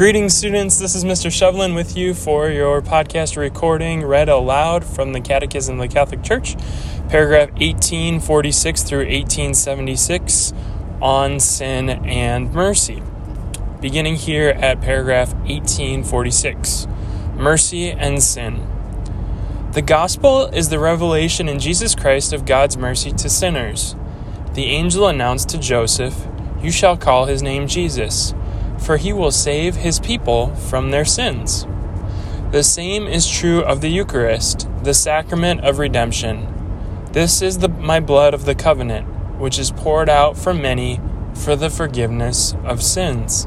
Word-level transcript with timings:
Greetings, 0.00 0.34
students. 0.34 0.78
This 0.78 0.94
is 0.94 1.04
Mr. 1.04 1.30
Shovelin 1.30 1.74
with 1.74 1.94
you 1.94 2.14
for 2.14 2.48
your 2.48 2.80
podcast 2.80 3.36
recording 3.36 4.02
read 4.02 4.30
aloud 4.30 4.82
from 4.82 5.12
the 5.12 5.20
Catechism 5.20 5.78
of 5.78 5.86
the 5.86 5.94
Catholic 5.94 6.22
Church, 6.22 6.56
paragraph 7.10 7.50
1846 7.50 8.82
through 8.82 9.00
1876 9.00 10.54
on 11.02 11.38
sin 11.38 11.90
and 11.90 12.50
mercy. 12.54 13.02
Beginning 13.82 14.16
here 14.16 14.48
at 14.48 14.80
paragraph 14.80 15.34
1846 15.34 16.86
Mercy 17.36 17.90
and 17.90 18.22
Sin. 18.22 18.66
The 19.72 19.82
gospel 19.82 20.46
is 20.46 20.70
the 20.70 20.78
revelation 20.78 21.46
in 21.46 21.58
Jesus 21.58 21.94
Christ 21.94 22.32
of 22.32 22.46
God's 22.46 22.78
mercy 22.78 23.10
to 23.12 23.28
sinners. 23.28 23.94
The 24.54 24.64
angel 24.64 25.08
announced 25.08 25.50
to 25.50 25.58
Joseph, 25.58 26.26
You 26.62 26.72
shall 26.72 26.96
call 26.96 27.26
his 27.26 27.42
name 27.42 27.66
Jesus 27.66 28.32
for 28.90 28.96
he 28.96 29.12
will 29.12 29.30
save 29.30 29.76
his 29.76 30.00
people 30.00 30.52
from 30.56 30.90
their 30.90 31.04
sins. 31.04 31.64
The 32.50 32.64
same 32.64 33.06
is 33.06 33.30
true 33.30 33.60
of 33.62 33.82
the 33.82 33.88
Eucharist, 33.88 34.66
the 34.82 34.94
sacrament 34.94 35.60
of 35.60 35.78
redemption. 35.78 36.52
This 37.12 37.40
is 37.40 37.58
the, 37.58 37.68
my 37.68 38.00
blood 38.00 38.34
of 38.34 38.46
the 38.46 38.56
covenant, 38.56 39.06
which 39.38 39.60
is 39.60 39.70
poured 39.70 40.08
out 40.08 40.36
for 40.36 40.52
many 40.52 41.00
for 41.34 41.54
the 41.54 41.70
forgiveness 41.70 42.56
of 42.64 42.82
sins. 42.82 43.46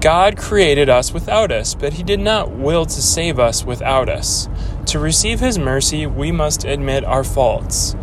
God 0.00 0.36
created 0.36 0.88
us 0.88 1.14
without 1.14 1.52
us, 1.52 1.76
but 1.76 1.92
He 1.92 2.02
did 2.02 2.18
not 2.18 2.50
will 2.50 2.86
to 2.86 3.00
save 3.00 3.38
us 3.38 3.64
without 3.64 4.08
us. 4.08 4.48
To 4.86 4.98
receive 4.98 5.38
His 5.38 5.56
mercy, 5.56 6.04
we 6.04 6.32
must 6.32 6.64
admit 6.64 7.04
our 7.04 7.22
faults. 7.22 7.94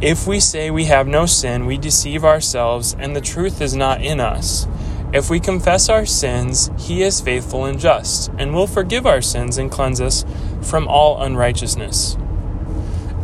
If 0.00 0.28
we 0.28 0.38
say 0.38 0.70
we 0.70 0.84
have 0.84 1.08
no 1.08 1.26
sin, 1.26 1.66
we 1.66 1.76
deceive 1.76 2.24
ourselves, 2.24 2.94
and 3.00 3.16
the 3.16 3.20
truth 3.20 3.60
is 3.60 3.74
not 3.74 4.00
in 4.00 4.20
us. 4.20 4.68
If 5.12 5.30
we 5.30 5.40
confess 5.40 5.88
our 5.88 6.04
sins, 6.04 6.70
he 6.78 7.02
is 7.02 7.20
faithful 7.20 7.64
and 7.64 7.80
just, 7.80 8.30
and 8.38 8.54
will 8.54 8.66
forgive 8.66 9.06
our 9.06 9.22
sins 9.22 9.56
and 9.56 9.70
cleanse 9.70 10.00
us 10.00 10.24
from 10.60 10.86
all 10.86 11.22
unrighteousness. 11.22 12.18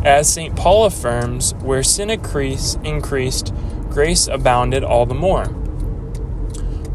As 0.03 0.33
St. 0.33 0.57
Paul 0.57 0.87
affirms, 0.87 1.55
where 1.57 1.83
sin 1.83 2.11
increased, 2.11 3.55
grace 3.91 4.27
abounded 4.27 4.83
all 4.83 5.05
the 5.05 5.15
more. 5.15 5.47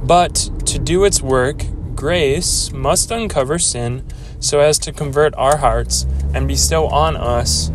But 0.04 0.50
to 0.66 0.80
do 0.80 1.04
its 1.04 1.22
work, 1.22 1.64
grace 1.96 2.72
must 2.72 3.12
uncover 3.12 3.60
sin 3.60 4.06
so 4.40 4.60
as 4.60 4.80
to 4.80 4.92
convert 4.92 5.36
our 5.36 5.58
hearts 5.58 6.06
and 6.34 6.48
bestow 6.48 6.88
on 6.88 7.16
us 7.16 7.72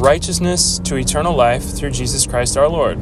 righteousness 0.00 0.78
to 0.78 0.96
eternal 0.96 1.34
life 1.34 1.62
through 1.62 1.90
Jesus 1.90 2.26
Christ 2.26 2.56
our 2.56 2.68
Lord. 2.68 2.98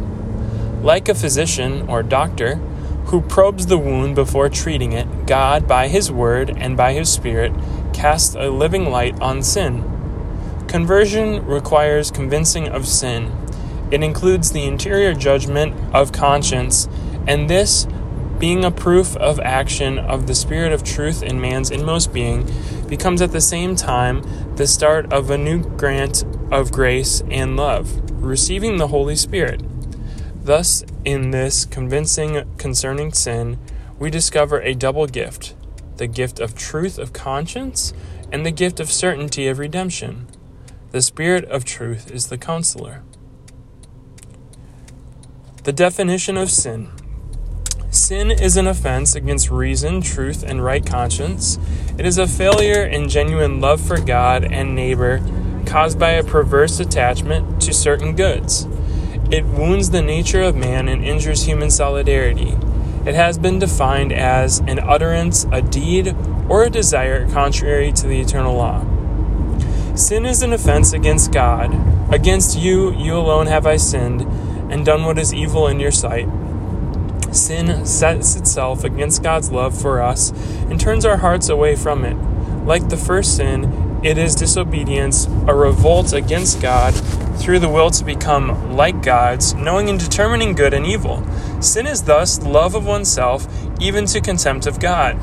Like 0.82 1.08
a 1.08 1.14
physician 1.14 1.88
or 1.88 2.02
doctor, 2.02 2.60
who 3.08 3.22
probes 3.22 3.66
the 3.66 3.78
wound 3.78 4.14
before 4.14 4.50
treating 4.50 4.92
it, 4.92 5.26
God, 5.26 5.66
by 5.66 5.88
His 5.88 6.12
Word 6.12 6.50
and 6.50 6.76
by 6.76 6.92
His 6.92 7.10
Spirit, 7.10 7.52
casts 7.94 8.34
a 8.34 8.50
living 8.50 8.90
light 8.90 9.18
on 9.20 9.42
sin. 9.42 9.82
Conversion 10.68 11.44
requires 11.46 12.10
convincing 12.10 12.68
of 12.68 12.86
sin. 12.86 13.32
It 13.90 14.02
includes 14.02 14.52
the 14.52 14.64
interior 14.64 15.14
judgment 15.14 15.74
of 15.94 16.12
conscience, 16.12 16.86
and 17.26 17.48
this, 17.48 17.86
being 18.38 18.62
a 18.62 18.70
proof 18.70 19.16
of 19.16 19.40
action 19.40 19.98
of 19.98 20.26
the 20.26 20.34
Spirit 20.34 20.72
of 20.72 20.84
truth 20.84 21.22
in 21.22 21.40
man's 21.40 21.70
inmost 21.70 22.12
being, 22.12 22.46
becomes 22.88 23.22
at 23.22 23.32
the 23.32 23.40
same 23.40 23.74
time 23.74 24.22
the 24.56 24.66
start 24.66 25.10
of 25.12 25.30
a 25.30 25.38
new 25.38 25.62
grant 25.76 26.24
of 26.52 26.70
grace 26.70 27.22
and 27.30 27.56
love, 27.56 28.22
receiving 28.22 28.76
the 28.76 28.88
Holy 28.88 29.16
Spirit. 29.16 29.62
Thus, 30.48 30.82
in 31.04 31.30
this 31.30 31.66
convincing 31.66 32.42
concerning 32.56 33.12
sin, 33.12 33.58
we 33.98 34.08
discover 34.08 34.62
a 34.62 34.72
double 34.72 35.06
gift 35.06 35.54
the 35.98 36.06
gift 36.06 36.40
of 36.40 36.54
truth 36.54 36.98
of 36.98 37.12
conscience 37.12 37.92
and 38.32 38.46
the 38.46 38.50
gift 38.50 38.80
of 38.80 38.90
certainty 38.90 39.46
of 39.46 39.58
redemption. 39.58 40.26
The 40.90 41.02
Spirit 41.02 41.44
of 41.44 41.66
truth 41.66 42.10
is 42.10 42.28
the 42.28 42.38
counselor. 42.38 43.02
The 45.64 45.72
definition 45.74 46.38
of 46.38 46.50
sin 46.50 46.92
Sin 47.90 48.30
is 48.30 48.56
an 48.56 48.66
offense 48.66 49.14
against 49.14 49.50
reason, 49.50 50.00
truth, 50.00 50.42
and 50.42 50.64
right 50.64 50.86
conscience. 50.86 51.58
It 51.98 52.06
is 52.06 52.16
a 52.16 52.26
failure 52.26 52.84
in 52.84 53.10
genuine 53.10 53.60
love 53.60 53.82
for 53.82 54.00
God 54.00 54.44
and 54.44 54.74
neighbor 54.74 55.20
caused 55.66 55.98
by 55.98 56.12
a 56.12 56.24
perverse 56.24 56.80
attachment 56.80 57.60
to 57.60 57.74
certain 57.74 58.16
goods. 58.16 58.66
It 59.30 59.44
wounds 59.44 59.90
the 59.90 60.00
nature 60.00 60.40
of 60.40 60.56
man 60.56 60.88
and 60.88 61.04
injures 61.04 61.44
human 61.44 61.70
solidarity. 61.70 62.56
It 63.04 63.14
has 63.14 63.36
been 63.36 63.58
defined 63.58 64.12
as 64.12 64.60
an 64.60 64.78
utterance, 64.78 65.46
a 65.52 65.60
deed, 65.60 66.14
or 66.48 66.64
a 66.64 66.70
desire 66.70 67.28
contrary 67.30 67.92
to 67.92 68.06
the 68.06 68.20
eternal 68.20 68.56
law. 68.56 68.84
Sin 69.94 70.24
is 70.24 70.42
an 70.42 70.52
offense 70.52 70.92
against 70.92 71.32
God. 71.32 71.74
Against 72.12 72.58
you, 72.58 72.92
you 72.94 73.16
alone 73.16 73.48
have 73.48 73.66
I 73.66 73.76
sinned, 73.76 74.22
and 74.72 74.86
done 74.86 75.04
what 75.04 75.18
is 75.18 75.34
evil 75.34 75.66
in 75.66 75.78
your 75.78 75.90
sight. 75.90 76.28
Sin 77.30 77.84
sets 77.84 78.34
itself 78.34 78.82
against 78.82 79.22
God's 79.22 79.50
love 79.50 79.78
for 79.78 80.00
us 80.00 80.30
and 80.70 80.80
turns 80.80 81.04
our 81.04 81.18
hearts 81.18 81.50
away 81.50 81.76
from 81.76 82.04
it. 82.04 82.14
Like 82.64 82.88
the 82.88 82.96
first 82.96 83.36
sin, 83.36 83.87
it 84.02 84.16
is 84.16 84.34
disobedience, 84.34 85.26
a 85.46 85.54
revolt 85.54 86.12
against 86.12 86.62
God 86.62 86.94
through 87.38 87.58
the 87.58 87.68
will 87.68 87.90
to 87.90 88.04
become 88.04 88.76
like 88.76 89.02
God's, 89.02 89.54
knowing 89.54 89.88
and 89.88 89.98
determining 89.98 90.54
good 90.54 90.72
and 90.72 90.86
evil. 90.86 91.26
Sin 91.60 91.86
is 91.86 92.02
thus 92.02 92.40
love 92.42 92.74
of 92.74 92.86
oneself, 92.86 93.48
even 93.80 94.06
to 94.06 94.20
contempt 94.20 94.66
of 94.66 94.78
God. 94.78 95.18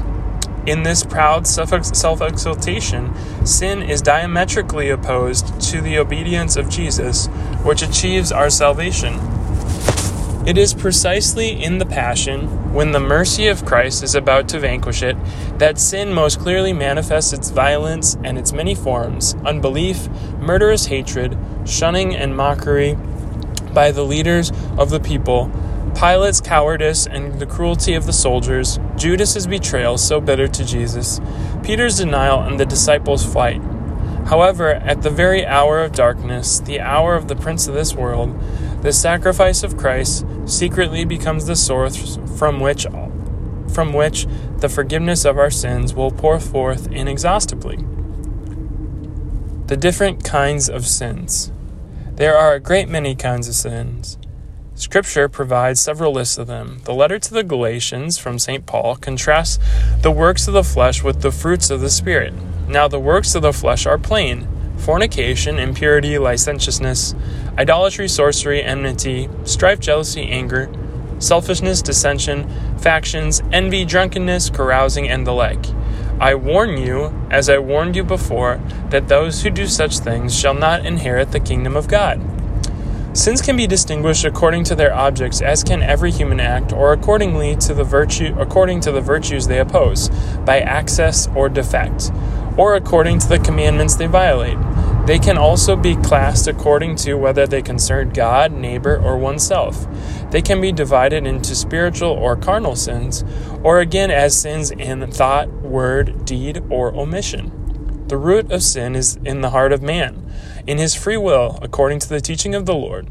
In 0.67 0.83
this 0.83 1.03
proud 1.03 1.45
self 1.45 1.71
exaltation, 1.71 3.13
sin 3.45 3.81
is 3.83 4.01
diametrically 4.01 4.89
opposed 4.89 5.61
to 5.69 5.79
the 5.79 5.97
obedience 5.99 6.57
of 6.57 6.69
Jesus, 6.69 7.27
which 7.63 7.81
achieves 7.81 8.31
our 8.31 8.49
salvation. 8.49 9.34
It 10.45 10.59
is 10.59 10.75
precisely 10.75 11.63
in 11.63 11.79
the 11.79 11.87
Passion, 11.87 12.71
when 12.71 12.91
the 12.91 12.99
mercy 12.99 13.47
of 13.47 13.65
Christ 13.65 14.03
is 14.03 14.13
about 14.13 14.47
to 14.49 14.59
vanquish 14.59 15.01
it, 15.01 15.17
that 15.57 15.79
sin 15.79 16.13
most 16.13 16.39
clearly 16.39 16.71
manifests 16.71 17.33
its 17.33 17.49
violence 17.49 18.15
and 18.23 18.37
its 18.37 18.53
many 18.53 18.75
forms 18.75 19.33
unbelief, 19.43 20.07
murderous 20.39 20.85
hatred, 20.85 21.35
shunning 21.65 22.15
and 22.15 22.37
mockery 22.37 22.95
by 23.73 23.89
the 23.89 24.03
leaders 24.03 24.51
of 24.77 24.91
the 24.91 24.99
people, 24.99 25.49
Pilate's 25.95 26.41
cowardice 26.41 27.07
and 27.07 27.39
the 27.39 27.47
cruelty 27.47 27.95
of 27.95 28.05
the 28.05 28.13
soldiers, 28.13 28.79
Judas's 28.97 29.47
betrayal 29.47 29.97
so 29.97 30.21
bitter 30.21 30.47
to 30.47 30.63
Jesus, 30.63 31.19
Peter's 31.63 31.97
denial 31.97 32.41
and 32.41 32.59
the 32.59 32.67
disciples' 32.67 33.25
flight. 33.25 33.63
However, 34.27 34.69
at 34.69 35.01
the 35.01 35.09
very 35.09 35.43
hour 35.43 35.81
of 35.81 35.91
darkness, 35.91 36.59
the 36.59 36.81
hour 36.81 37.15
of 37.15 37.29
the 37.29 37.35
prince 37.35 37.67
of 37.67 37.73
this 37.73 37.95
world, 37.95 38.39
the 38.85 38.93
sacrifice 38.93 39.63
of 39.63 39.77
Christ 39.77 40.23
secretly 40.45 41.05
becomes 41.05 41.47
the 41.47 41.55
source 41.55 42.19
from 42.37 42.59
which 42.59 42.85
from 43.73 43.93
which 43.93 44.27
the 44.59 44.69
forgiveness 44.69 45.25
of 45.25 45.39
our 45.39 45.49
sins 45.49 45.95
will 45.95 46.11
pour 46.11 46.39
forth 46.39 46.91
inexhaustibly. 46.91 47.77
The 49.65 49.75
different 49.75 50.23
kinds 50.23 50.69
of 50.69 50.85
sins. 50.85 51.51
There 52.13 52.37
are 52.37 52.53
a 52.53 52.59
great 52.59 52.87
many 52.87 53.15
kinds 53.15 53.47
of 53.47 53.55
sins. 53.55 54.19
Scripture 54.75 55.27
provides 55.27 55.81
several 55.81 56.13
lists 56.13 56.37
of 56.37 56.45
them. 56.45 56.81
The 56.83 56.93
letter 56.93 57.17
to 57.17 57.33
the 57.33 57.43
Galatians 57.43 58.19
from 58.19 58.37
St. 58.37 58.67
Paul 58.67 58.97
contrasts 58.97 59.57
the 60.03 60.11
works 60.11 60.47
of 60.47 60.53
the 60.53 60.63
flesh 60.63 61.03
with 61.03 61.23
the 61.23 61.31
fruits 61.31 61.71
of 61.71 61.81
the 61.81 61.89
Spirit. 61.89 62.35
Now, 62.67 62.87
the 62.87 62.99
works 62.99 63.33
of 63.33 63.41
the 63.41 63.51
flesh 63.51 63.87
are 63.87 63.97
plain 63.97 64.47
fornication, 64.77 65.59
impurity, 65.59 66.17
licentiousness, 66.17 67.15
idolatry, 67.57 68.07
sorcery, 68.07 68.63
enmity, 68.63 69.29
strife, 69.43 69.79
jealousy, 69.79 70.27
anger, 70.29 70.69
selfishness, 71.19 71.81
dissension, 71.81 72.47
factions, 72.77 73.41
envy, 73.51 73.85
drunkenness, 73.85 74.49
carousing, 74.49 75.07
and 75.07 75.25
the 75.25 75.31
like. 75.31 75.65
I 76.19 76.35
warn 76.35 76.77
you, 76.77 77.13
as 77.29 77.49
I 77.49 77.57
warned 77.57 77.95
you 77.95 78.03
before, 78.03 78.61
that 78.89 79.07
those 79.07 79.43
who 79.43 79.49
do 79.49 79.67
such 79.67 79.99
things 79.99 80.37
shall 80.37 80.53
not 80.53 80.85
inherit 80.85 81.31
the 81.31 81.39
kingdom 81.39 81.75
of 81.75 81.87
God. 81.87 82.21
Sins 83.15 83.41
can 83.41 83.55
be 83.55 83.65
distinguished 83.65 84.25
according 84.25 84.65
to 84.65 84.75
their 84.75 84.93
objects, 84.93 85.41
as 85.41 85.63
can 85.63 85.81
every 85.81 86.11
human 86.11 86.41
act, 86.41 86.73
or 86.73 86.91
accordingly 86.91 87.55
to 87.55 87.73
the 87.73 87.83
virtue 87.83 88.35
according 88.37 88.81
to 88.81 88.91
the 88.91 88.99
virtues 88.99 89.47
they 89.47 89.59
oppose, 89.59 90.09
by 90.45 90.59
access 90.59 91.27
or 91.33 91.47
defect, 91.47 92.11
or 92.57 92.75
according 92.75 93.19
to 93.19 93.27
the 93.27 93.39
commandments 93.39 93.95
they 93.95 94.07
violate. 94.07 94.57
They 95.05 95.19
can 95.19 95.37
also 95.37 95.75
be 95.75 95.95
classed 95.97 96.47
according 96.47 96.95
to 96.97 97.13
whether 97.13 97.45
they 97.45 97.61
concern 97.61 98.09
God, 98.09 98.51
neighbor, 98.51 98.97
or 98.97 99.17
oneself. 99.17 99.85
They 100.31 100.41
can 100.41 100.59
be 100.59 100.71
divided 100.71 101.27
into 101.27 101.53
spiritual 101.53 102.09
or 102.09 102.35
carnal 102.35 102.75
sins, 102.75 103.23
or 103.63 103.79
again 103.79 104.09
as 104.09 104.39
sins 104.39 104.71
in 104.71 105.05
thought, 105.11 105.49
word, 105.61 106.25
deed, 106.25 106.63
or 106.71 106.93
omission. 106.95 108.07
The 108.07 108.17
root 108.17 108.51
of 108.51 108.63
sin 108.63 108.95
is 108.95 109.17
in 109.23 109.41
the 109.41 109.51
heart 109.51 109.71
of 109.71 109.83
man, 109.83 110.31
in 110.65 110.79
his 110.79 110.95
free 110.95 111.17
will, 111.17 111.59
according 111.61 111.99
to 111.99 112.09
the 112.09 112.21
teaching 112.21 112.55
of 112.55 112.65
the 112.65 112.75
Lord. 112.75 113.07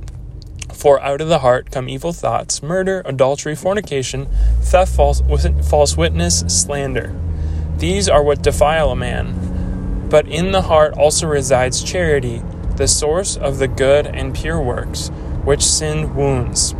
For 0.72 1.00
out 1.00 1.20
of 1.20 1.28
the 1.28 1.38
heart 1.38 1.70
come 1.70 1.88
evil 1.88 2.12
thoughts, 2.12 2.62
murder, 2.62 3.02
adultery, 3.04 3.54
fornication, 3.54 4.26
theft, 4.60 4.94
false, 4.94 5.22
false 5.68 5.96
witness, 5.96 6.40
slander. 6.48 7.14
These 7.78 8.08
are 8.08 8.22
what 8.22 8.42
defile 8.42 8.90
a 8.90 8.96
man. 8.96 10.06
But 10.08 10.28
in 10.28 10.52
the 10.52 10.62
heart 10.62 10.94
also 10.96 11.26
resides 11.26 11.82
charity, 11.82 12.40
the 12.76 12.86
source 12.86 13.36
of 13.36 13.58
the 13.58 13.66
good 13.66 14.06
and 14.06 14.34
pure 14.34 14.60
works, 14.60 15.08
which 15.44 15.62
sin 15.62 16.14
wounds. 16.14 16.74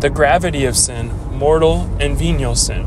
The 0.00 0.10
gravity 0.10 0.64
of 0.64 0.76
sin, 0.76 1.10
mortal 1.32 1.90
and 1.98 2.16
venial 2.16 2.54
sin. 2.54 2.86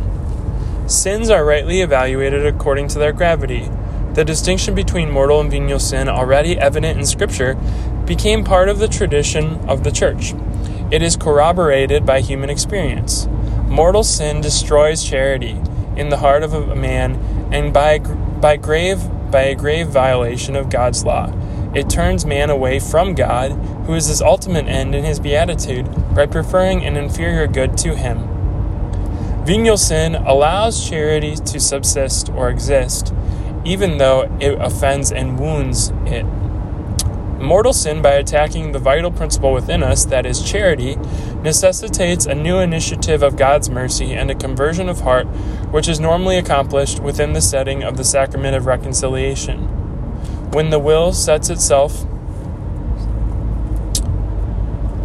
Sins 0.88 1.30
are 1.30 1.46
rightly 1.46 1.82
evaluated 1.82 2.46
according 2.46 2.88
to 2.90 3.00
their 3.00 3.12
gravity. 3.12 3.70
The 4.14 4.24
distinction 4.24 4.74
between 4.74 5.12
mortal 5.12 5.42
and 5.42 5.52
venial 5.52 5.80
sin, 5.80 6.08
already 6.08 6.58
evident 6.58 6.98
in 6.98 7.06
Scripture, 7.06 7.56
became 8.06 8.46
part 8.46 8.70
of 8.70 8.80
the 8.80 8.88
tradition 8.88 9.56
of 9.68 9.84
the 9.84 9.92
church. 9.92 10.34
It 10.90 11.02
is 11.02 11.18
corroborated 11.18 12.06
by 12.06 12.22
human 12.22 12.50
experience. 12.50 13.28
Mortal 13.68 14.04
sin 14.04 14.42
destroys 14.42 15.04
charity 15.04 15.62
in 16.00 16.10
the 16.10 16.18
heart 16.18 16.44
of 16.44 16.54
a 16.54 16.76
man 16.76 17.16
and 17.52 17.74
by, 17.74 18.00
by 18.00 18.58
grave 18.58 19.00
by 19.30 19.42
a 19.42 19.56
grave 19.56 19.88
violation 19.88 20.56
of 20.56 20.70
God's 20.70 21.04
law. 21.04 21.32
It 21.76 21.90
turns 21.90 22.26
man 22.26 22.50
away 22.50 22.80
from 22.80 23.14
God, 23.14 23.52
who 23.86 23.94
is 23.94 24.08
his 24.08 24.22
ultimate 24.22 24.68
end 24.68 24.96
in 24.96 25.04
his 25.04 25.20
beatitude, 25.20 25.86
by 26.16 26.26
preferring 26.26 26.84
an 26.84 26.98
inferior 26.98 27.46
good 27.46 27.78
to 27.80 27.96
him. 27.96 28.28
Venial 29.46 29.78
sin 29.78 30.16
allows 30.16 30.90
charity 30.90 31.36
to 31.36 31.60
subsist 31.60 32.30
or 32.30 32.50
exist, 32.50 33.14
even 33.66 33.98
though 33.98 34.36
it 34.40 34.60
offends 34.60 35.12
and 35.12 35.40
wounds 35.40 35.92
it. 36.06 36.26
Mortal 37.40 37.72
sin, 37.72 38.02
by 38.02 38.12
attacking 38.16 38.74
the 38.74 38.80
vital 38.80 39.12
principle 39.12 39.54
within 39.54 39.82
us, 39.82 40.04
that 40.06 40.26
is 40.26 40.44
charity, 40.44 40.96
necessitates 41.42 42.26
a 42.26 42.36
new 42.36 42.60
initiative 42.60 43.24
of 43.24 43.38
God's 43.38 43.70
mercy 43.70 44.14
and 44.14 44.30
a 44.30 44.36
conversion 44.36 44.90
of 44.90 45.02
heart, 45.02 45.26
which 45.72 45.88
is 45.88 46.02
normally 46.02 46.38
accomplished 46.38 47.00
within 47.00 47.32
the 47.32 47.40
setting 47.40 47.82
of 47.82 47.96
the 47.96 48.04
sacrament 48.04 48.58
of 48.58 48.66
reconciliation. 48.66 49.60
When 50.52 50.70
the 50.70 50.80
will 50.80 51.14
sets 51.14 51.50
itself 51.50 52.06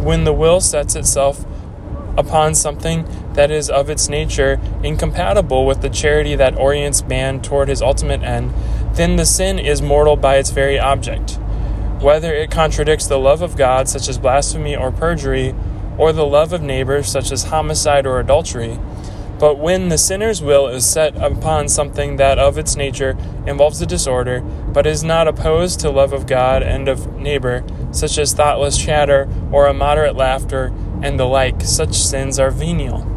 when 0.01 0.23
the 0.23 0.33
will 0.33 0.61
sets 0.61 0.93
itself 0.95 1.45
upon 2.15 2.53
something 2.53 3.07
that 3.33 3.49
is 3.49 3.71
of 3.71 3.89
its 3.89 4.07
nature 4.07 4.59
incompatible 4.83 5.65
with 5.65 5.81
the 5.81 5.89
charity 5.89 6.35
that 6.35 6.55
orients 6.59 7.03
man 7.05 7.41
toward 7.41 7.67
his 7.69 7.81
ultimate 7.81 8.21
end, 8.21 8.53
then 8.93 9.15
the 9.15 9.25
sin 9.25 9.57
is 9.57 9.81
mortal 9.81 10.15
by 10.15 10.37
its 10.37 10.51
very 10.51 10.77
object 10.77 11.39
whether 12.01 12.33
it 12.33 12.51
contradicts 12.51 13.07
the 13.07 13.17
love 13.17 13.41
of 13.41 13.57
God, 13.57 13.87
such 13.87 14.07
as 14.07 14.17
blasphemy 14.17 14.75
or 14.75 14.91
perjury, 14.91 15.55
or 15.97 16.11
the 16.11 16.25
love 16.25 16.53
of 16.53 16.61
neighbors, 16.61 17.07
such 17.07 17.31
as 17.31 17.45
homicide 17.45 18.05
or 18.05 18.19
adultery. 18.19 18.79
But 19.39 19.57
when 19.57 19.89
the 19.89 19.97
sinner's 19.97 20.41
will 20.41 20.67
is 20.67 20.85
set 20.85 21.15
upon 21.17 21.67
something 21.67 22.15
that 22.17 22.39
of 22.39 22.57
its 22.57 22.75
nature 22.75 23.17
involves 23.45 23.81
a 23.81 23.85
disorder, 23.85 24.39
but 24.41 24.85
is 24.85 25.03
not 25.03 25.27
opposed 25.27 25.79
to 25.81 25.89
love 25.89 26.13
of 26.13 26.25
God 26.25 26.63
and 26.63 26.87
of 26.87 27.15
neighbor, 27.17 27.63
such 27.91 28.17
as 28.17 28.33
thoughtless 28.33 28.77
chatter 28.77 29.27
or 29.51 29.67
immoderate 29.67 30.15
laughter 30.15 30.73
and 31.01 31.19
the 31.19 31.25
like, 31.25 31.61
such 31.61 31.95
sins 31.95 32.39
are 32.39 32.51
venial. 32.51 33.11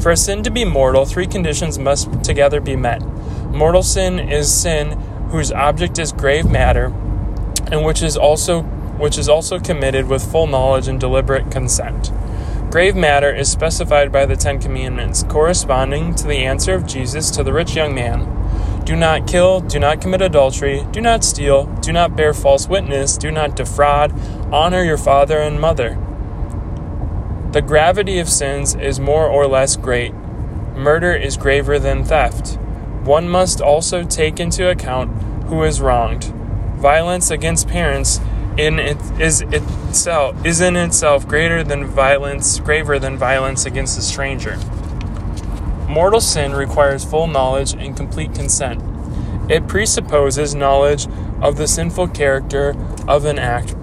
For 0.00 0.10
a 0.10 0.16
sin 0.16 0.42
to 0.42 0.50
be 0.50 0.64
mortal, 0.64 1.06
three 1.06 1.26
conditions 1.26 1.78
must 1.78 2.22
together 2.22 2.60
be 2.60 2.76
met. 2.76 3.02
Mortal 3.50 3.82
sin 3.82 4.18
is 4.18 4.52
sin 4.52 4.92
whose 5.30 5.52
object 5.52 5.98
is 5.98 6.12
grave 6.12 6.50
matter 6.50 6.92
and 7.70 7.84
which 7.84 8.02
is 8.02 8.16
also 8.16 8.62
which 9.00 9.16
is 9.16 9.30
also 9.30 9.58
committed 9.58 10.06
with 10.06 10.30
full 10.30 10.46
knowledge 10.46 10.86
and 10.86 11.00
deliberate 11.00 11.50
consent. 11.50 12.12
Grave 12.70 12.94
matter 12.94 13.34
is 13.34 13.50
specified 13.50 14.12
by 14.12 14.26
the 14.26 14.36
Ten 14.36 14.60
Commandments, 14.60 15.22
corresponding 15.24 16.14
to 16.14 16.26
the 16.26 16.44
answer 16.44 16.74
of 16.74 16.86
Jesus 16.86 17.30
to 17.32 17.42
the 17.42 17.52
rich 17.52 17.74
young 17.74 17.94
man 17.94 18.84
Do 18.84 18.94
not 18.94 19.26
kill, 19.26 19.60
do 19.60 19.78
not 19.78 20.00
commit 20.00 20.20
adultery, 20.20 20.86
do 20.92 21.00
not 21.00 21.24
steal, 21.24 21.64
do 21.80 21.92
not 21.92 22.14
bear 22.14 22.34
false 22.34 22.68
witness, 22.68 23.16
do 23.16 23.30
not 23.30 23.56
defraud, 23.56 24.12
honor 24.52 24.84
your 24.84 24.98
father 24.98 25.38
and 25.38 25.60
mother. 25.60 25.98
The 27.52 27.62
gravity 27.62 28.18
of 28.18 28.28
sins 28.28 28.74
is 28.74 29.00
more 29.00 29.26
or 29.26 29.46
less 29.46 29.76
great. 29.76 30.14
Murder 30.76 31.12
is 31.12 31.36
graver 31.36 31.78
than 31.78 32.04
theft. 32.04 32.58
One 33.02 33.28
must 33.28 33.60
also 33.60 34.04
take 34.04 34.38
into 34.38 34.70
account 34.70 35.10
who 35.44 35.64
is 35.64 35.80
wronged 35.80 36.32
violence 36.80 37.30
against 37.30 37.68
parents 37.68 38.20
in 38.56 38.78
it 38.78 38.98
is 39.20 39.42
itself 39.42 40.44
is 40.44 40.60
in 40.60 40.76
itself 40.76 41.26
greater 41.26 41.62
than 41.62 41.84
violence 41.84 42.58
graver 42.60 42.98
than 42.98 43.16
violence 43.16 43.64
against 43.64 43.98
a 43.98 44.02
stranger. 44.02 44.56
Mortal 45.88 46.20
sin 46.20 46.52
requires 46.52 47.04
full 47.04 47.26
knowledge 47.26 47.72
and 47.74 47.96
complete 47.96 48.34
consent. 48.34 48.82
It 49.50 49.66
presupposes 49.66 50.54
knowledge 50.54 51.06
of 51.40 51.56
the 51.56 51.66
sinful 51.66 52.08
character 52.08 52.76
of 53.08 53.24
an 53.24 53.38
act 53.38 53.74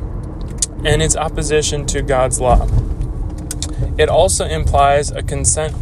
and 0.85 1.01
its 1.01 1.15
opposition 1.15 1.85
to 1.88 2.01
God's 2.01 2.39
law. 2.39 2.67
It 3.97 4.09
also 4.09 4.45
implies 4.45 5.11
a 5.11 5.23
consent 5.23 5.75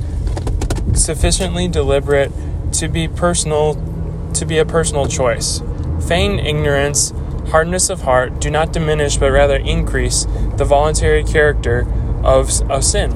sufficiently 0.94 1.68
deliberate 1.68 2.32
to 2.74 2.88
be 2.88 3.08
personal 3.08 3.76
to 4.34 4.46
be 4.46 4.58
a 4.58 4.66
personal 4.66 5.08
choice. 5.08 5.62
Feigned 6.08 6.40
ignorance, 6.40 7.14
hardness 7.50 7.90
of 7.90 8.02
heart 8.02 8.40
do 8.40 8.52
not 8.52 8.72
diminish 8.72 9.18
but 9.18 9.32
rather 9.32 9.56
increase 9.56 10.26
the 10.56 10.66
voluntary 10.66 11.24
character 11.24 11.88
of, 12.24 12.62
of 12.70 12.84
sin. 12.84 13.12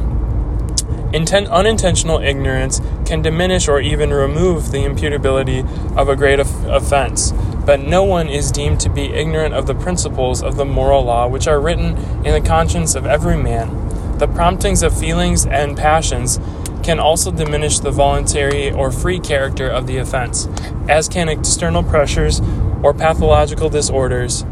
Intent, 1.13 1.47
unintentional 1.49 2.19
ignorance 2.19 2.81
can 3.05 3.21
diminish 3.21 3.67
or 3.67 3.79
even 3.79 4.11
remove 4.11 4.71
the 4.71 4.85
imputability 4.85 5.63
of 5.95 6.09
a 6.09 6.15
great 6.15 6.39
of, 6.39 6.65
offense, 6.65 7.31
but 7.65 7.79
no 7.79 8.03
one 8.03 8.27
is 8.27 8.51
deemed 8.51 8.79
to 8.79 8.89
be 8.89 9.05
ignorant 9.05 9.53
of 9.53 9.67
the 9.67 9.75
principles 9.75 10.41
of 10.41 10.55
the 10.55 10.65
moral 10.65 11.03
law 11.03 11.27
which 11.27 11.47
are 11.47 11.59
written 11.59 11.95
in 12.25 12.33
the 12.33 12.41
conscience 12.41 12.95
of 12.95 13.05
every 13.05 13.37
man. 13.37 14.17
The 14.17 14.27
promptings 14.27 14.83
of 14.83 14.97
feelings 14.97 15.45
and 15.45 15.77
passions 15.77 16.39
can 16.83 16.99
also 16.99 17.31
diminish 17.31 17.79
the 17.79 17.91
voluntary 17.91 18.71
or 18.71 18.91
free 18.91 19.19
character 19.19 19.67
of 19.67 19.87
the 19.87 19.97
offense, 19.97 20.47
as 20.87 21.07
can 21.07 21.29
external 21.29 21.83
pressures 21.83 22.41
or 22.83 22.93
pathological 22.93 23.69
disorders 23.69 24.45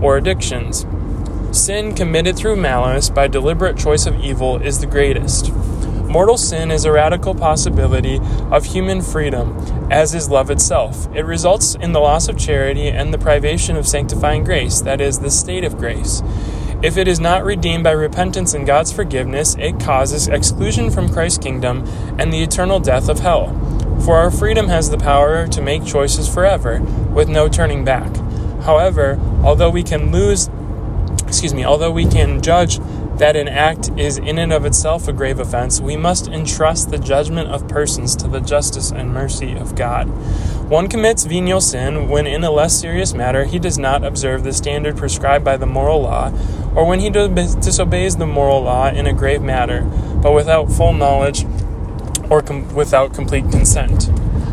or 0.00 0.16
addictions. 0.16 0.86
Sin 1.50 1.94
committed 1.94 2.36
through 2.36 2.56
malice 2.56 3.08
by 3.10 3.26
deliberate 3.26 3.76
choice 3.76 4.06
of 4.06 4.20
evil 4.20 4.60
is 4.60 4.80
the 4.80 4.86
greatest. 4.86 5.52
Mortal 6.08 6.38
sin 6.38 6.70
is 6.70 6.84
a 6.84 6.92
radical 6.92 7.34
possibility 7.34 8.18
of 8.50 8.64
human 8.64 9.02
freedom, 9.02 9.56
as 9.90 10.14
is 10.14 10.30
love 10.30 10.50
itself. 10.50 11.06
It 11.14 11.24
results 11.26 11.74
in 11.74 11.92
the 11.92 12.00
loss 12.00 12.28
of 12.28 12.38
charity 12.38 12.88
and 12.88 13.12
the 13.12 13.18
privation 13.18 13.76
of 13.76 13.86
sanctifying 13.86 14.44
grace, 14.44 14.80
that 14.80 15.02
is, 15.02 15.18
the 15.18 15.30
state 15.30 15.64
of 15.64 15.76
grace. 15.76 16.22
If 16.80 16.96
it 16.96 17.08
is 17.08 17.18
not 17.18 17.44
redeemed 17.44 17.84
by 17.84 17.90
repentance 17.90 18.54
and 18.54 18.66
God's 18.66 18.92
forgiveness, 18.92 19.56
it 19.58 19.80
causes 19.80 20.28
exclusion 20.28 20.90
from 20.90 21.08
Christ's 21.08 21.42
kingdom 21.42 21.84
and 22.18 22.32
the 22.32 22.42
eternal 22.42 22.78
death 22.80 23.08
of 23.08 23.18
hell. 23.18 23.48
For 24.04 24.16
our 24.16 24.30
freedom 24.30 24.68
has 24.68 24.90
the 24.90 24.98
power 24.98 25.46
to 25.48 25.60
make 25.60 25.84
choices 25.84 26.28
forever, 26.32 26.80
with 26.80 27.28
no 27.28 27.48
turning 27.48 27.84
back. 27.84 28.14
However, 28.62 29.18
although 29.42 29.70
we 29.70 29.82
can 29.82 30.10
lose, 30.12 30.48
excuse 31.26 31.52
me, 31.54 31.64
although 31.64 31.90
we 31.90 32.06
can 32.06 32.40
judge 32.40 32.78
that 33.18 33.36
an 33.36 33.48
act 33.48 33.90
is 33.98 34.16
in 34.16 34.38
and 34.38 34.52
of 34.52 34.64
itself 34.64 35.08
a 35.08 35.12
grave 35.12 35.40
offense, 35.40 35.80
we 35.80 35.96
must 35.96 36.28
entrust 36.28 36.90
the 36.90 36.98
judgment 36.98 37.50
of 37.50 37.68
persons 37.68 38.14
to 38.16 38.28
the 38.28 38.40
justice 38.40 38.90
and 38.92 39.12
mercy 39.12 39.56
of 39.56 39.74
God. 39.74 40.08
One 40.68 40.88
commits 40.88 41.24
venial 41.24 41.60
sin 41.60 42.08
when, 42.08 42.26
in 42.26 42.44
a 42.44 42.50
less 42.50 42.78
serious 42.78 43.14
matter, 43.14 43.44
he 43.44 43.58
does 43.58 43.78
not 43.78 44.04
observe 44.04 44.44
the 44.44 44.52
standard 44.52 44.96
prescribed 44.96 45.44
by 45.44 45.56
the 45.56 45.66
moral 45.66 46.02
law, 46.02 46.32
or 46.74 46.86
when 46.86 47.00
he 47.00 47.10
disobeys 47.10 48.16
the 48.16 48.26
moral 48.26 48.62
law 48.62 48.88
in 48.88 49.06
a 49.06 49.12
grave 49.12 49.42
matter, 49.42 49.82
but 50.22 50.32
without 50.32 50.70
full 50.70 50.92
knowledge 50.92 51.44
or 52.30 52.42
com- 52.42 52.74
without 52.74 53.14
complete 53.14 53.50
consent. 53.50 54.04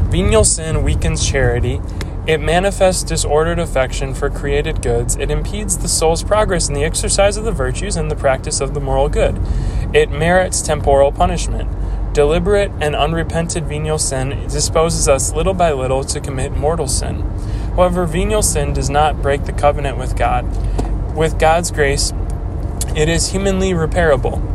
Venial 0.10 0.44
sin 0.44 0.84
weakens 0.84 1.28
charity. 1.28 1.82
It 2.28 2.40
manifests 2.40 3.04
disordered 3.04 3.60
affection 3.60 4.14
for 4.14 4.30
created 4.30 4.82
goods. 4.82 5.16
It 5.16 5.30
impedes 5.30 5.78
the 5.78 5.88
soul's 5.88 6.24
progress 6.24 6.68
in 6.68 6.74
the 6.74 6.84
exercise 6.84 7.38
of 7.38 7.44
the 7.44 7.52
virtues 7.52 7.96
and 7.96 8.10
the 8.10 8.16
practice 8.16 8.62
of 8.62 8.74
the 8.74 8.80
moral 8.80 9.10
good. 9.10 9.40
It 9.94 10.10
merits 10.10 10.62
temporal 10.62 11.12
punishment. 11.12 11.70
Deliberate 12.14 12.72
and 12.80 12.96
unrepented 12.96 13.66
venial 13.66 14.00
sin 14.00 14.48
disposes 14.48 15.08
us 15.08 15.34
little 15.34 15.54
by 15.54 15.74
little 15.74 16.04
to 16.06 16.22
commit 16.22 16.54
mortal 16.54 16.88
sin. 16.88 17.22
However, 17.76 18.06
venial 18.06 18.42
sin 18.42 18.74
does 18.74 18.90
not 18.90 19.22
break 19.22 19.44
the 19.44 19.52
covenant 19.52 19.98
with 19.98 20.16
God. 20.16 20.46
With 21.14 21.38
God's 21.38 21.72
grace, 21.72 22.14
it 22.96 23.10
is 23.10 23.34
humanly 23.34 23.72
repairable. 23.72 24.55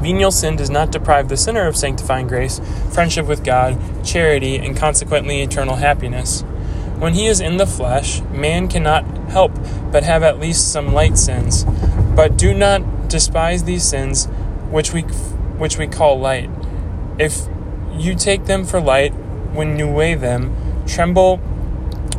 Venial 0.00 0.30
sin 0.30 0.56
does 0.56 0.70
not 0.70 0.92
deprive 0.92 1.28
the 1.28 1.36
sinner 1.36 1.66
of 1.66 1.76
sanctifying 1.76 2.26
grace, 2.26 2.60
friendship 2.90 3.26
with 3.26 3.44
God, 3.44 3.78
charity, 4.04 4.56
and 4.56 4.76
consequently 4.76 5.42
eternal 5.42 5.76
happiness. 5.76 6.42
When 6.98 7.14
he 7.14 7.26
is 7.26 7.40
in 7.40 7.56
the 7.56 7.66
flesh, 7.66 8.20
man 8.32 8.68
cannot 8.68 9.04
help 9.28 9.52
but 9.90 10.04
have 10.04 10.22
at 10.22 10.40
least 10.40 10.72
some 10.72 10.92
light 10.92 11.18
sins, 11.18 11.64
but 12.14 12.36
do 12.36 12.54
not 12.54 13.08
despise 13.08 13.64
these 13.64 13.84
sins 13.84 14.26
which 14.70 14.92
we 14.92 15.02
which 15.02 15.78
we 15.78 15.86
call 15.86 16.18
light. 16.18 16.50
If 17.18 17.46
you 17.92 18.14
take 18.14 18.44
them 18.44 18.64
for 18.64 18.80
light 18.80 19.12
when 19.52 19.78
you 19.78 19.88
weigh 19.88 20.14
them, 20.14 20.84
tremble 20.86 21.38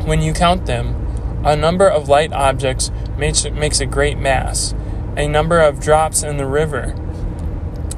when 0.04 0.20
you 0.20 0.32
count 0.32 0.66
them. 0.66 0.96
A 1.44 1.56
number 1.56 1.88
of 1.88 2.08
light 2.08 2.32
objects 2.32 2.90
makes, 3.16 3.44
makes 3.50 3.80
a 3.80 3.86
great 3.86 4.18
mass. 4.18 4.74
A 5.16 5.26
number 5.26 5.60
of 5.60 5.80
drops 5.80 6.22
in 6.22 6.36
the 6.36 6.46
river. 6.46 6.94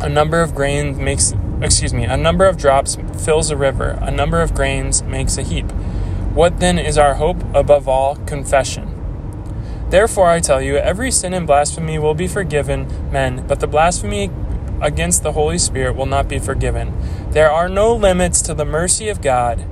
A 0.02 0.08
number 0.08 0.42
of 0.42 0.52
grains 0.52 0.98
makes 0.98 1.32
excuse 1.62 1.94
me, 1.94 2.02
a 2.02 2.16
number 2.16 2.46
of 2.46 2.56
drops 2.56 2.98
fills 3.24 3.52
a 3.52 3.56
river, 3.56 3.98
a 4.02 4.10
number 4.10 4.42
of 4.42 4.52
grains 4.52 5.00
makes 5.04 5.38
a 5.38 5.42
heap. 5.42 5.70
What 6.34 6.58
then 6.58 6.76
is 6.76 6.98
our 6.98 7.14
hope? 7.14 7.36
Above 7.54 7.86
all, 7.86 8.16
confession. 8.16 8.88
Therefore, 9.90 10.28
I 10.28 10.40
tell 10.40 10.60
you, 10.60 10.76
every 10.76 11.12
sin 11.12 11.32
and 11.32 11.46
blasphemy 11.46 12.00
will 12.00 12.14
be 12.14 12.26
forgiven 12.26 13.12
men, 13.12 13.46
but 13.46 13.60
the 13.60 13.68
blasphemy 13.68 14.28
against 14.80 15.22
the 15.22 15.32
Holy 15.32 15.58
Spirit 15.58 15.94
will 15.94 16.06
not 16.06 16.28
be 16.28 16.40
forgiven. 16.40 16.92
There 17.30 17.52
are 17.52 17.68
no 17.68 17.94
limits 17.94 18.42
to 18.42 18.54
the 18.54 18.64
mercy 18.64 19.08
of 19.08 19.22
God. 19.22 19.64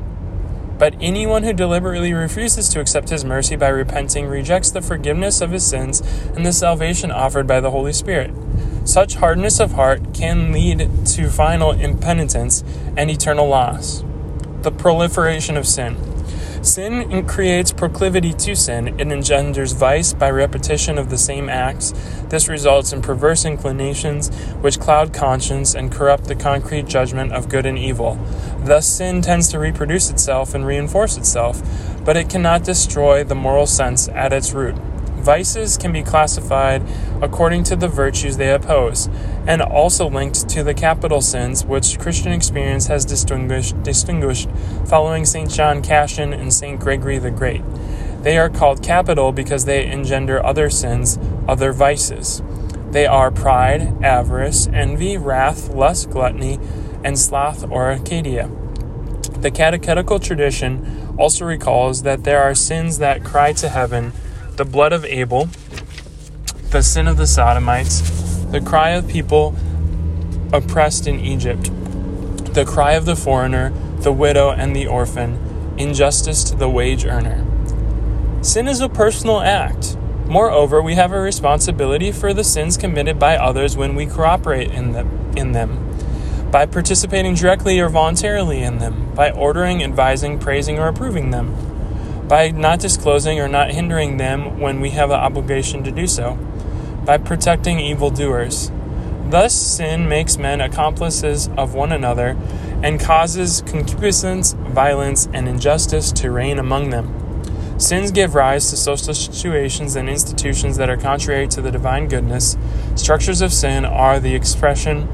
But 0.79 0.95
anyone 1.01 1.43
who 1.43 1.53
deliberately 1.53 2.13
refuses 2.13 2.69
to 2.69 2.81
accept 2.81 3.09
his 3.09 3.25
mercy 3.25 3.57
by 3.57 3.69
repenting 3.69 4.29
rejects 4.29 4.71
the 4.71 4.81
forgiveness 4.81 5.41
of 5.41 5.51
his 5.51 5.67
sins 5.67 6.01
and 6.37 6.47
the 6.47 6.53
salvation 6.53 7.11
offered 7.11 7.49
by 7.49 7.59
the 7.59 7.73
Holy 7.73 7.93
Spirit. 7.93 8.31
Such 8.91 9.15
hardness 9.15 9.61
of 9.61 9.75
heart 9.75 10.13
can 10.13 10.51
lead 10.51 11.07
to 11.15 11.31
final 11.31 11.71
impenitence 11.71 12.65
and 12.97 13.09
eternal 13.09 13.47
loss. 13.47 14.03
The 14.63 14.73
proliferation 14.73 15.57
of 15.57 15.65
sin. 15.65 15.97
Sin 16.65 17.25
creates 17.29 17.71
proclivity 17.71 18.33
to 18.33 18.57
sin. 18.57 18.99
It 18.99 19.13
engenders 19.13 19.75
vice 19.75 20.13
by 20.13 20.29
repetition 20.33 20.99
of 20.99 21.09
the 21.09 21.19
same 21.19 21.49
acts. 21.49 21.95
This 22.31 22.49
results 22.49 22.93
in 22.93 23.01
perverse 23.01 23.45
inclinations, 23.45 24.29
which 24.57 24.81
cloud 24.81 25.15
conscience 25.15 25.73
and 25.77 25.93
corrupt 25.93 26.25
the 26.25 26.35
concrete 26.35 26.89
judgment 26.89 27.31
of 27.31 27.49
good 27.49 27.67
and 27.67 27.79
evil. 27.79 28.19
Thus, 28.59 28.89
sin 28.89 29.23
tends 29.23 29.47
to 29.51 29.61
reproduce 29.61 30.11
itself 30.11 30.53
and 30.53 30.67
reinforce 30.67 31.17
itself, 31.17 31.63
but 32.05 32.17
it 32.17 32.29
cannot 32.29 32.65
destroy 32.65 33.23
the 33.23 33.37
moral 33.37 33.67
sense 33.67 34.09
at 34.09 34.33
its 34.33 34.53
root. 34.53 34.75
Vices 35.21 35.77
can 35.77 35.93
be 35.93 36.03
classified 36.03 36.83
according 37.21 37.63
to 37.65 37.77
the 37.77 37.89
virtues 37.89 38.39
they 38.39 38.53
oppose, 38.53 39.09
and 39.47 39.61
also 39.61 40.09
linked 40.09 40.49
to 40.49 40.63
the 40.63 40.73
capital 40.73 41.21
sins 41.21 41.63
which 41.65 41.99
Christian 41.99 42.33
experience 42.33 42.87
has 42.87 43.05
distinguished, 43.05 43.83
distinguished 43.83 44.49
following 44.87 45.27
St. 45.27 45.51
John 45.51 45.83
Cassian 45.83 46.33
and 46.33 46.53
St. 46.53 46.81
Gregory 46.81 47.19
the 47.19 47.31
Great. 47.31 47.63
They 48.23 48.39
are 48.39 48.49
called 48.49 48.83
capital 48.83 49.31
because 49.31 49.67
they 49.67 49.87
engender 49.87 50.45
other 50.45 50.71
sins, 50.71 51.19
other 51.47 51.73
vices. 51.73 52.43
They 52.91 53.07
are 53.07 53.31
pride, 53.31 54.03
avarice, 54.03 54.69
envy, 54.73 55.19
wrath, 55.19 55.69
lust, 55.69 56.11
gluttony, 56.11 56.59
and 57.05 57.19
sloth 57.19 57.63
or 57.71 57.95
acedia. 57.95 58.51
The 59.41 59.51
catechetical 59.51 60.19
tradition 60.19 61.15
also 61.19 61.45
recalls 61.45 62.03
that 62.03 62.25
there 62.25 62.43
are 62.43 62.55
sins 62.55 62.99
that 62.99 63.23
cry 63.23 63.53
to 63.55 63.69
heaven 63.69 64.13
the 64.61 64.65
blood 64.67 64.93
of 64.93 65.07
Abel, 65.07 65.49
the 66.69 66.83
sin 66.83 67.09
of 67.09 67.17
the 67.17 67.27
Sodomites, 67.27 68.03
the 68.51 68.61
cry 68.61 68.91
of 68.91 69.09
people 69.09 69.57
oppressed 70.53 71.07
in 71.07 71.19
Egypt, 71.19 71.71
the 72.53 72.67
cry 72.67 72.93
of 72.93 73.07
the 73.07 73.17
foreigner, 73.17 73.71
the 74.01 74.13
widow, 74.13 74.51
and 74.51 74.77
the 74.77 74.87
orphan, 74.87 75.75
injustice 75.79 76.45
to 76.45 76.55
the 76.55 76.69
wage 76.69 77.07
earner. 77.07 77.43
Sin 78.43 78.69
is 78.69 78.83
a 78.83 78.89
personal 78.91 79.41
act. 79.41 79.97
Moreover, 80.27 80.83
we 80.83 80.95
have 80.95 81.13
a 81.13 81.21
responsibility 81.21 82.13
for 82.13 82.35
the 82.35 82.45
sins 82.45 82.77
committed 82.77 83.19
by 83.19 83.39
others 83.39 83.79
when 83.79 83.95
we 83.95 84.05
cooperate 84.05 84.71
in 84.73 84.93
them, 84.93 85.33
in 85.39 85.53
them 85.53 85.87
by 86.51 86.67
participating 86.67 87.35
directly 87.35 87.81
or 87.81 87.89
voluntarily 87.89 88.61
in 88.61 88.77
them, 88.77 89.11
by 89.15 89.31
ordering, 89.31 89.83
advising, 89.83 90.39
praising, 90.39 90.79
or 90.79 90.89
approving 90.89 91.31
them 91.31 91.70
by 92.31 92.49
not 92.53 92.79
disclosing 92.79 93.41
or 93.41 93.49
not 93.49 93.73
hindering 93.73 94.17
them 94.17 94.61
when 94.61 94.81
we 94.81 94.91
have 94.91 95.11
an 95.11 95.19
obligation 95.19 95.83
to 95.83 95.91
do 95.91 96.07
so, 96.07 96.37
by 97.05 97.19
protecting 97.19 97.81
evildoers. 97.81 98.71
Thus, 99.25 99.53
sin 99.53 100.09
makes 100.09 100.39
men 100.39 100.61
accomplices 100.61 101.49
of 101.57 101.75
one 101.75 101.91
another 101.91 102.39
and 102.85 103.01
causes 103.01 103.63
concupiscence, 103.67 104.53
violence, 104.53 105.29
and 105.35 105.49
injustice 105.49 106.13
to 106.13 106.31
reign 106.31 106.61
among 106.61 106.91
them. 106.91 107.81
Sins 107.81 108.13
give 108.13 108.37
rise 108.37 108.71
to 108.71 108.77
social 108.77 109.13
situations 109.13 109.97
and 109.97 110.09
institutions 110.09 110.77
that 110.77 110.89
are 110.89 110.97
contrary 110.97 111.49
to 111.49 111.61
the 111.61 111.73
divine 111.73 112.07
goodness. 112.07 112.57
Structures 112.95 113.41
of 113.41 113.53
sin 113.53 113.85
are 113.85 114.21
the 114.21 114.37
expression 114.37 115.09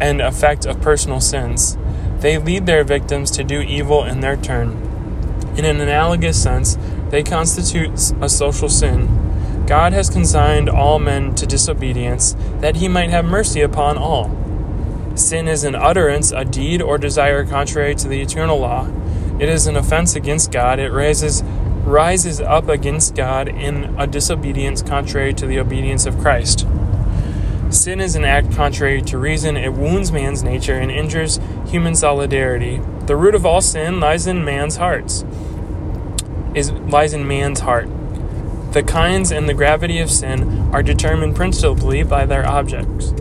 and 0.00 0.20
effect 0.20 0.66
of 0.66 0.80
personal 0.80 1.20
sins. 1.20 1.76
They 2.20 2.38
lead 2.38 2.66
their 2.66 2.84
victims 2.84 3.32
to 3.32 3.42
do 3.42 3.60
evil 3.60 4.04
in 4.04 4.20
their 4.20 4.36
turn. 4.36 4.89
In 5.56 5.64
an 5.64 5.80
analogous 5.80 6.42
sense, 6.42 6.78
they 7.10 7.22
constitute 7.22 8.12
a 8.20 8.28
social 8.28 8.68
sin. 8.68 9.64
God 9.66 9.92
has 9.92 10.10
consigned 10.10 10.68
all 10.68 10.98
men 10.98 11.34
to 11.36 11.46
disobedience, 11.46 12.34
that 12.60 12.76
he 12.76 12.88
might 12.88 13.10
have 13.10 13.24
mercy 13.24 13.60
upon 13.60 13.98
all. 13.98 14.36
Sin 15.14 15.48
is 15.48 15.64
an 15.64 15.74
utterance, 15.74 16.32
a 16.32 16.44
deed, 16.44 16.80
or 16.80 16.98
desire 16.98 17.44
contrary 17.44 17.94
to 17.96 18.08
the 18.08 18.20
eternal 18.20 18.58
law. 18.58 18.88
It 19.38 19.48
is 19.48 19.66
an 19.66 19.76
offense 19.76 20.14
against 20.14 20.52
God. 20.52 20.78
It 20.78 20.92
raises 20.92 21.42
rises 21.84 22.40
up 22.40 22.68
against 22.68 23.14
God 23.14 23.48
in 23.48 23.96
a 23.98 24.06
disobedience 24.06 24.82
contrary 24.82 25.34
to 25.34 25.46
the 25.46 25.58
obedience 25.58 26.06
of 26.06 26.18
Christ. 26.18 26.66
Sin 27.70 28.00
is 28.00 28.16
an 28.16 28.24
act 28.24 28.52
contrary 28.52 29.00
to 29.02 29.16
reason. 29.16 29.56
It 29.56 29.72
wounds 29.72 30.10
man's 30.10 30.42
nature 30.42 30.74
and 30.74 30.90
injures 30.90 31.38
human 31.68 31.94
solidarity. 31.94 32.80
The 33.06 33.14
root 33.14 33.36
of 33.36 33.46
all 33.46 33.60
sin 33.60 34.00
lies 34.00 34.26
in 34.26 34.44
man's 34.44 34.76
hearts. 34.76 35.24
Is 36.52 36.72
lies 36.72 37.12
in 37.12 37.28
man's 37.28 37.60
heart. 37.60 37.88
The 38.72 38.82
kinds 38.82 39.30
and 39.30 39.48
the 39.48 39.54
gravity 39.54 40.00
of 40.00 40.10
sin 40.10 40.68
are 40.72 40.82
determined 40.82 41.36
principally 41.36 42.02
by 42.02 42.26
their 42.26 42.44
objects. 42.44 43.12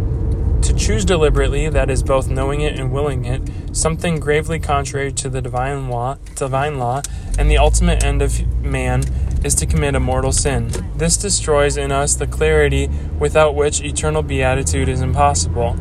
To 0.68 0.74
choose 0.75 1.06
deliberately, 1.06 1.70
that 1.70 1.91
is 1.91 2.01
both 2.01 2.27
knowing 2.27 2.62
it 2.62 2.77
and 2.77 2.91
willing 2.91 3.25
it, 3.25 3.41
something 3.72 4.20
gravely 4.20 4.60
contrary 4.60 5.12
to 5.13 5.29
the 5.29 5.41
divine 5.41 5.89
law, 5.89 6.18
divine 6.36 6.79
law, 6.79 7.01
and 7.38 7.51
the 7.51 7.58
ultimate 7.60 8.03
end 8.03 8.24
of 8.24 8.48
man 8.63 9.03
is 9.43 9.55
to 9.55 9.65
commit 9.65 9.96
a 9.96 10.00
mortal 10.00 10.31
sin. 10.31 10.69
This 10.96 11.17
destroys 11.17 11.77
in 11.77 11.91
us 11.91 12.15
the 12.15 12.27
clarity 12.27 12.89
without 13.19 13.55
which 13.55 13.81
eternal 13.81 14.22
beatitude 14.22 14.89
is 14.89 15.01
impossible. 15.01 15.77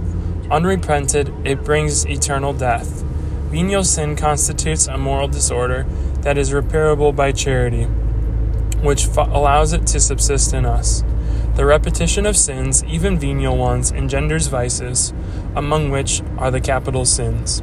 Unrepented, 0.50 1.32
it 1.44 1.64
brings 1.64 2.06
eternal 2.06 2.52
death. 2.52 3.02
Venial 3.50 3.84
sin 3.84 4.16
constitutes 4.16 4.86
a 4.86 4.96
moral 4.96 5.28
disorder 5.28 5.86
that 6.20 6.38
is 6.38 6.52
repairable 6.52 7.14
by 7.14 7.32
charity, 7.32 7.84
which 8.82 9.06
allows 9.16 9.72
it 9.72 9.86
to 9.86 10.00
subsist 10.00 10.52
in 10.52 10.64
us. 10.64 11.02
The 11.54 11.64
repetition 11.64 12.26
of 12.26 12.36
sins, 12.36 12.84
even 12.84 13.18
venial 13.18 13.56
ones, 13.56 13.90
engenders 13.90 14.46
vices, 14.46 15.12
among 15.56 15.90
which 15.90 16.22
are 16.36 16.50
the 16.50 16.60
capital 16.60 17.04
sins. 17.04 17.62